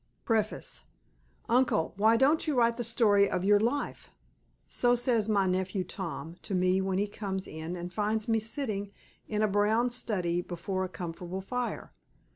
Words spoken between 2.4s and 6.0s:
you write the story of your life?" So says my nephew